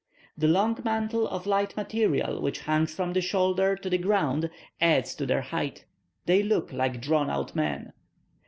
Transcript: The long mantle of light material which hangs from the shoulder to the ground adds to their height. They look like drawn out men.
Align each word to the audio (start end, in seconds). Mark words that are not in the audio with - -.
The 0.35 0.47
long 0.47 0.79
mantle 0.83 1.27
of 1.27 1.45
light 1.45 1.77
material 1.77 2.41
which 2.41 2.61
hangs 2.61 2.91
from 2.91 3.13
the 3.13 3.21
shoulder 3.21 3.75
to 3.75 3.87
the 3.87 3.99
ground 3.99 4.49
adds 4.81 5.13
to 5.13 5.27
their 5.27 5.41
height. 5.41 5.85
They 6.25 6.41
look 6.41 6.73
like 6.73 6.99
drawn 7.03 7.29
out 7.29 7.55
men. 7.55 7.93